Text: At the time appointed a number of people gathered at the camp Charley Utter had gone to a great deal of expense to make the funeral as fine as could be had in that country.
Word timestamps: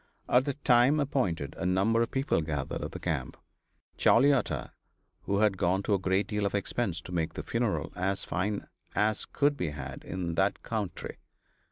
At 0.27 0.45
the 0.45 0.55
time 0.55 0.99
appointed 0.99 1.53
a 1.59 1.65
number 1.67 2.01
of 2.01 2.09
people 2.09 2.41
gathered 2.41 2.83
at 2.83 2.91
the 2.91 2.99
camp 2.99 3.37
Charley 3.97 4.33
Utter 4.33 4.71
had 5.27 5.59
gone 5.59 5.83
to 5.83 5.93
a 5.93 5.99
great 5.99 6.25
deal 6.25 6.47
of 6.47 6.55
expense 6.55 7.01
to 7.01 7.11
make 7.11 7.33
the 7.35 7.43
funeral 7.43 7.93
as 7.95 8.23
fine 8.23 8.65
as 8.95 9.25
could 9.27 9.55
be 9.55 9.69
had 9.69 10.03
in 10.03 10.33
that 10.33 10.63
country. 10.63 11.19